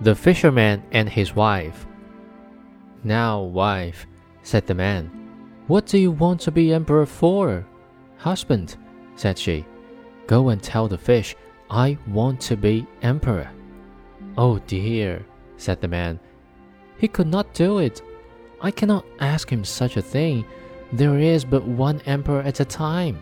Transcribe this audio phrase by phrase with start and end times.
[0.00, 1.86] The Fisherman and His Wife.
[3.02, 4.06] Now, wife,
[4.42, 5.10] said the man,
[5.68, 7.66] what do you want to be emperor for?
[8.18, 8.76] Husband,
[9.14, 9.64] said she,
[10.26, 11.34] go and tell the fish
[11.70, 13.50] I want to be emperor.
[14.36, 15.24] Oh dear,
[15.56, 16.20] said the man,
[16.98, 18.02] he could not do it.
[18.60, 20.44] I cannot ask him such a thing.
[20.92, 23.18] There is but one emperor at a time.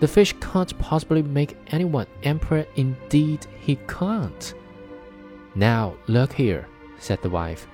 [0.00, 4.54] The fish can't possibly make anyone emperor, indeed, he can't.
[5.54, 6.66] Now, look here,
[6.98, 7.66] said the wife.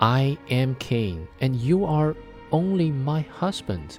[0.00, 2.14] I am king, and you are
[2.52, 3.98] only my husband.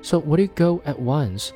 [0.00, 1.52] So will you go at once?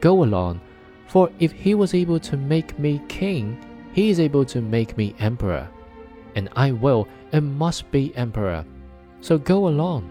[0.00, 0.60] Go along,
[1.06, 3.58] for if he was able to make me king,
[3.92, 5.68] he is able to make me emperor.
[6.34, 8.64] And I will and must be emperor.
[9.20, 10.10] So go along.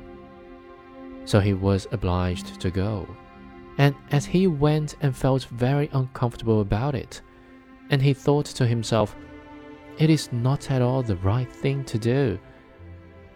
[1.25, 3.07] So he was obliged to go.
[3.77, 7.21] And as he went and felt very uncomfortable about it,
[7.89, 9.15] and he thought to himself,
[10.01, 12.39] it is not at all the right thing to do.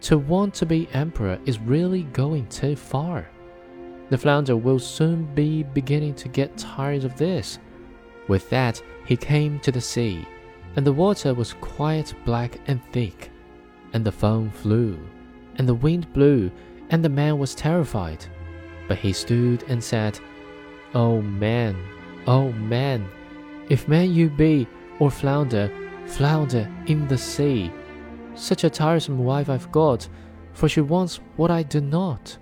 [0.00, 3.28] To want to be emperor is really going too far.
[4.10, 7.60] The flounder will soon be beginning to get tired of this.
[8.26, 10.26] With that, he came to the sea,
[10.74, 13.30] and the water was quite black and thick,
[13.92, 14.98] and the foam flew,
[15.54, 16.50] and the wind blew,
[16.90, 18.26] and the man was terrified.
[18.88, 20.18] But he stood and said,
[20.94, 21.76] O oh man,
[22.26, 23.08] O oh man,
[23.68, 24.66] if man you be,
[24.98, 25.70] or flounder,
[26.06, 27.72] flounder in the sea.
[28.34, 30.08] Such a tiresome wife I've got,
[30.52, 32.36] for she wants what I do not.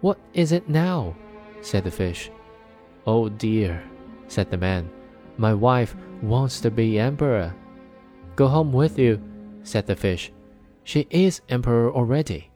[0.00, 1.14] What is it now?
[1.60, 2.30] said the fish.
[3.06, 3.82] Oh dear,
[4.28, 4.90] said the man,
[5.36, 7.54] my wife wants to be emperor.
[8.36, 9.20] Go home with you,
[9.62, 10.32] said the fish.
[10.84, 12.50] She is emperor already.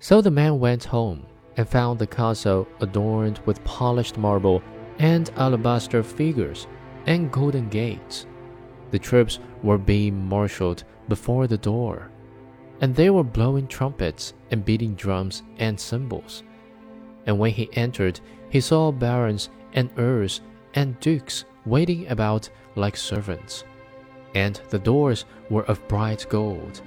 [0.00, 4.62] So the man went home and found the castle adorned with polished marble
[4.98, 6.66] and alabaster figures
[7.06, 8.26] and golden gates.
[8.90, 12.10] The troops were being marshaled before the door,
[12.80, 16.42] and they were blowing trumpets and beating drums and cymbals.
[17.26, 20.40] And when he entered, he saw barons and earls
[20.74, 23.64] and dukes waiting about like servants.
[24.34, 26.80] And the doors were of bright gold.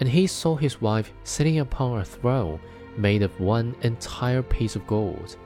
[0.00, 2.60] And he saw his wife sitting upon a throne
[2.96, 5.36] made of one entire piece of gold,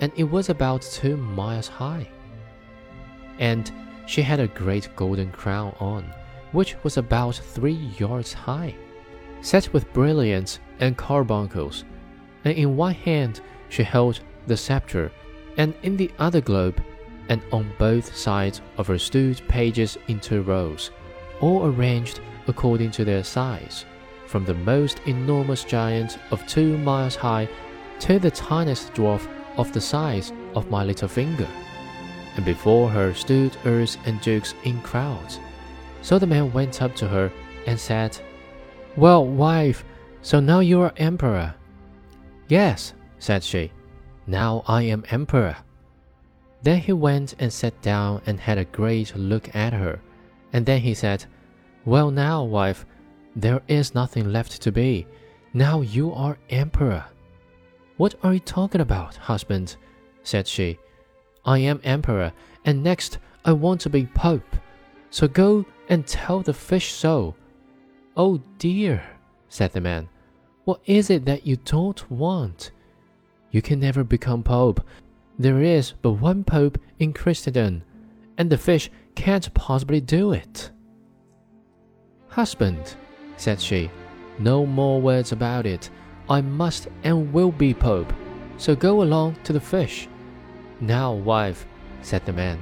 [0.00, 2.08] and it was about two miles high.
[3.38, 3.70] And
[4.06, 6.04] she had a great golden crown on,
[6.52, 8.74] which was about three yards high,
[9.40, 11.84] set with brilliants and carbuncles,
[12.44, 15.12] and in one hand she held the scepter,
[15.56, 16.82] and in the other globe,
[17.28, 20.90] and on both sides of her stood pages in two rows,
[21.40, 23.84] all arranged according to their size,
[24.26, 27.48] from the most enormous giant of two miles high
[28.00, 31.46] to the tiniest dwarf of the size of my little finger
[32.36, 35.40] and before her stood earls and dukes in crowds.
[36.02, 37.32] So the man went up to her
[37.66, 38.18] and said,
[38.96, 39.84] Well, wife,
[40.22, 41.54] so now you are emperor.
[42.48, 43.72] Yes, said she,
[44.26, 45.56] now I am emperor.
[46.62, 50.00] Then he went and sat down and had a great look at her,
[50.52, 51.24] and then he said,
[51.84, 52.84] Well, now, wife,
[53.34, 55.06] there is nothing left to be.
[55.54, 57.04] Now you are emperor.
[57.96, 59.76] What are you talking about, husband?
[60.22, 60.78] said she.
[61.44, 62.32] I am emperor,
[62.64, 64.56] and next I want to be pope.
[65.10, 67.34] So go and tell the fish so.
[68.16, 69.02] Oh dear,
[69.48, 70.08] said the man,
[70.64, 72.70] what is it that you don't want?
[73.50, 74.80] You can never become pope.
[75.38, 77.82] There is but one pope in Christendom,
[78.38, 80.70] and the fish can't possibly do it.
[82.28, 82.94] Husband,
[83.36, 83.90] said she,
[84.38, 85.90] no more words about it.
[86.28, 88.12] I must and will be pope.
[88.56, 90.08] So go along to the fish.
[90.80, 91.66] Now, wife,
[92.00, 92.58] said the man,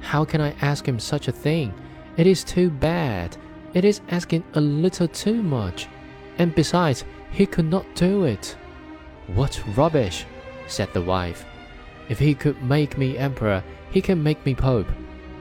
[0.00, 1.74] how can I ask him such a thing?
[2.16, 3.36] It is too bad.
[3.74, 5.88] It is asking a little too much.
[6.38, 8.56] And besides, he could not do it.
[9.26, 10.24] What rubbish,
[10.68, 11.44] said the wife.
[12.08, 14.88] If he could make me emperor, he can make me pope.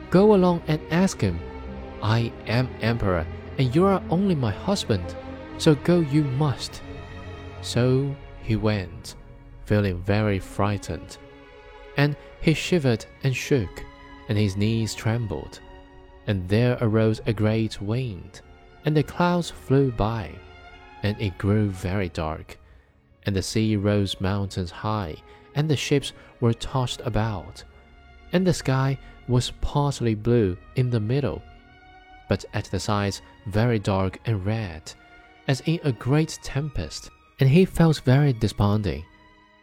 [0.09, 1.39] Go along and ask him.
[2.01, 3.25] I am emperor,
[3.59, 5.15] and you are only my husband,
[5.59, 6.81] so go you must.
[7.61, 9.15] So he went,
[9.65, 11.17] feeling very frightened
[11.97, 13.83] and he shivered and shook,
[14.29, 15.59] and his knees trembled.
[16.27, 18.41] And there arose a great wind,
[18.85, 20.31] and the clouds flew by,
[21.03, 22.57] and it grew very dark,
[23.25, 25.15] and the sea rose mountains high,
[25.55, 27.63] and the ships were tossed about,
[28.33, 31.41] and the sky was partly blue in the middle,
[32.27, 34.91] but at the sides very dark and red,
[35.47, 37.09] as in a great tempest.
[37.39, 39.03] And he felt very desponding,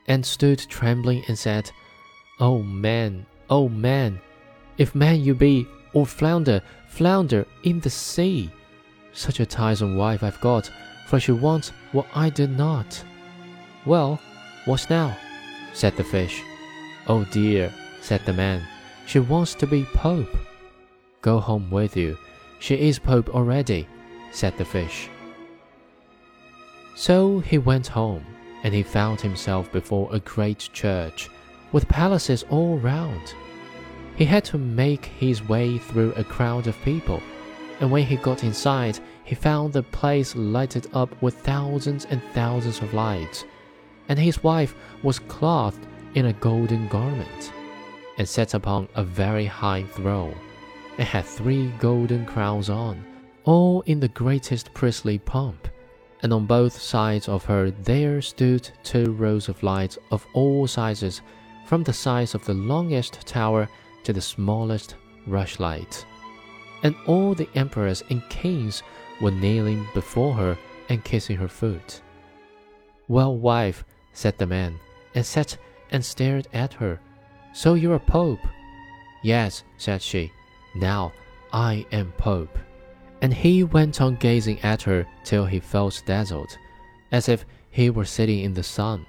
[0.07, 1.71] and stood trembling and said,
[2.41, 4.21] Oh man, oh man,
[4.79, 8.51] if man you be, or flounder, flounder in the sea.
[9.13, 10.71] Such a tiresome wife I've got,
[11.07, 13.05] for she wants what I do not.
[13.85, 14.21] Well,
[14.65, 15.17] what now?
[15.75, 16.43] said the fish.
[17.07, 18.67] Oh dear, said the man,
[19.07, 20.37] she wants to be Pope.
[21.21, 22.17] Go home with you.
[22.59, 23.87] She is Pope already,
[24.31, 25.09] said the fish.
[26.95, 28.25] So he went home,
[28.63, 31.29] and he found himself before a great church,
[31.73, 33.35] with palaces all round.
[34.17, 37.21] He had to make his way through a crowd of people,
[37.81, 42.81] and when he got inside, he found the place lighted up with thousands and thousands
[42.81, 43.45] of lights,
[44.09, 47.53] and his wife was clothed in a golden garment,
[48.19, 50.37] and sat upon a very high throne,
[50.99, 53.03] and had three golden crowns on,
[53.45, 55.69] all in the greatest priestly pomp.
[56.23, 61.23] And on both sides of her there stood two rows of lights of all sizes,
[61.67, 63.69] from the size of the longest tower
[64.05, 64.97] to the smallest
[65.29, 66.05] rushlight.
[66.83, 68.83] And all the emperors and kings
[69.21, 72.03] were kneeling before her and kissing her foot.
[73.09, 74.79] Well, wife, said the man,
[75.15, 75.57] and sat
[75.91, 77.01] and stared at her.
[77.53, 78.47] So you're a pope?
[79.23, 80.33] Yes, said she.
[80.75, 81.13] Now
[81.53, 82.59] I am pope.
[83.21, 86.59] And he went on gazing at her till he felt dazzled,
[87.13, 89.07] as if he were sitting in the sun.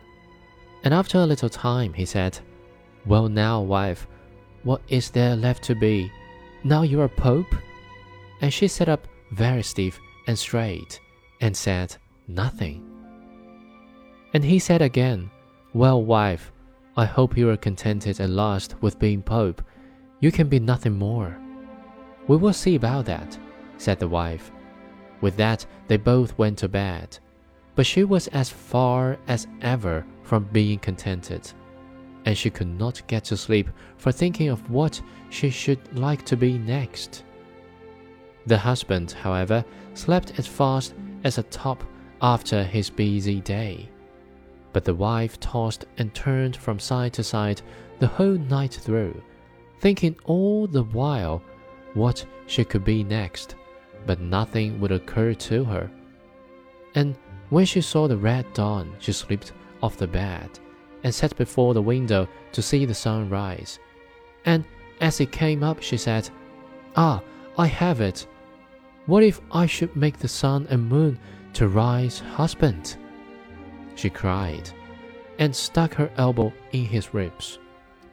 [0.84, 2.40] And after a little time he said,
[3.06, 4.08] Well, now, wife,
[4.64, 6.12] what is there left to be?
[6.64, 7.54] Now you're pope?
[8.42, 11.00] And she sat up very stiff and straight,
[11.42, 11.96] and said
[12.28, 12.86] nothing.
[14.34, 15.30] And he said again,
[15.74, 16.52] Well, wife,
[16.96, 19.62] I hope you are contented at last with being Pope.
[20.20, 21.38] You can be nothing more.
[22.28, 23.38] We will see about that,
[23.78, 24.52] said the wife.
[25.20, 27.18] With that, they both went to bed.
[27.76, 31.52] But she was as far as ever from being contented,
[32.26, 36.38] and she could not get to sleep for thinking of what she should like to
[36.38, 37.24] be next.
[38.46, 40.94] The husband, however, slept as fast
[41.24, 41.84] as a top
[42.22, 43.90] after his busy day.
[44.72, 47.62] But the wife tossed and turned from side to side
[48.00, 49.22] the whole night through,
[49.80, 51.42] thinking all the while
[51.94, 53.56] what she could be next,
[54.06, 55.90] but nothing would occur to her.
[56.96, 57.16] And
[57.54, 59.54] when she saw the red dawn, she slipped
[59.84, 60.50] off the bed
[61.04, 63.78] and sat before the window to see the sun rise.
[64.46, 64.66] And
[65.02, 66.28] as it came up, she said,
[66.96, 67.22] Ah,
[67.56, 68.26] I have it.
[69.06, 71.20] What if I should make the sun and moon
[71.54, 72.98] to rise husband?
[73.94, 74.72] She cried,
[75.38, 77.60] and stuck her elbow in his ribs.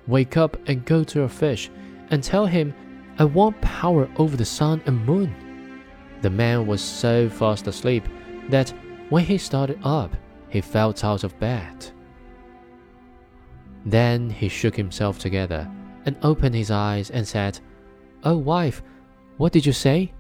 [0.06, 1.70] Wake up and go to your fish,
[2.10, 2.74] and tell him
[3.18, 5.34] I want power over the sun and moon.
[6.20, 8.04] The man was so fast asleep
[8.50, 8.74] that
[9.10, 10.16] when he started up,
[10.48, 11.90] he felt out of bed.
[13.84, 15.70] Then he shook himself together
[16.06, 17.60] and opened his eyes and said,
[18.24, 18.82] Oh, wife,
[19.36, 20.12] what did you say?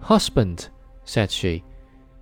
[0.00, 0.68] Husband,
[1.04, 1.64] said she,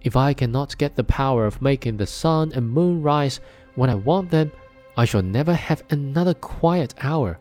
[0.02, 3.40] if I cannot get the power of making the sun and moon rise
[3.74, 4.50] when I want them,
[4.96, 7.38] I shall never have another quiet hour.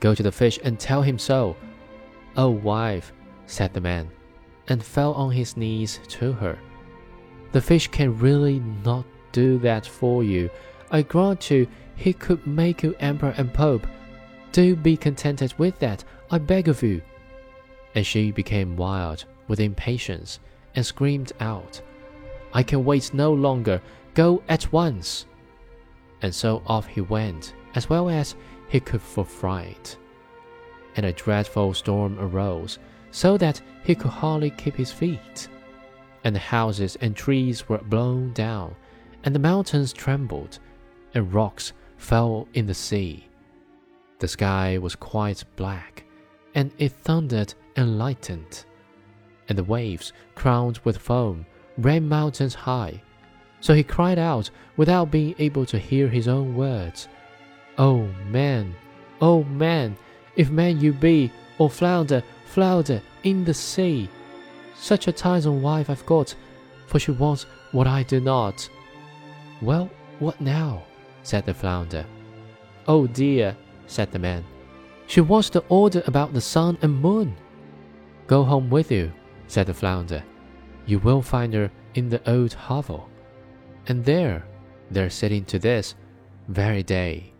[0.00, 1.56] Go to the fish and tell him so.
[2.36, 3.12] Oh, wife,
[3.46, 4.10] said the man,
[4.68, 6.58] and fell on his knees to her.
[7.52, 10.50] The fish can really not do that for you.
[10.90, 13.86] I grant you he could make you emperor and pope.
[14.52, 17.02] Do be contented with that, I beg of you.
[17.94, 20.40] And she became wild with impatience
[20.74, 21.80] and screamed out,
[22.52, 23.80] I can wait no longer.
[24.14, 25.26] Go at once.
[26.22, 28.34] And so off he went, as well as
[28.68, 29.96] he could for fright.
[30.96, 32.78] And a dreadful storm arose,
[33.10, 35.48] so that he could hardly keep his feet.
[36.24, 38.74] And the houses and trees were blown down,
[39.24, 40.58] and the mountains trembled,
[41.14, 43.28] and rocks fell in the sea.
[44.18, 46.04] The sky was quite black,
[46.54, 48.64] and it thundered and lightened
[49.48, 51.46] and the waves, crowned with foam,
[51.78, 53.02] ran mountains high.
[53.60, 57.08] So he cried out without being able to hear his own words,
[57.76, 58.74] Oh man,
[59.20, 59.96] oh man,
[60.36, 64.08] if man you be, or flounder, flounder in the sea.
[64.80, 66.34] Such a tiresome wife I've got,
[66.86, 68.68] for she wants what I do not.
[69.60, 70.84] Well, what now?
[71.22, 72.06] said the flounder.
[72.86, 73.56] Oh dear,
[73.86, 74.44] said the man.
[75.06, 77.36] She wants to order about the sun and moon.
[78.26, 79.12] Go home with you,
[79.46, 80.22] said the flounder.
[80.86, 83.10] You will find her in the old hovel.
[83.88, 84.44] And there,
[84.90, 85.94] they're sitting to this
[86.48, 87.32] very day.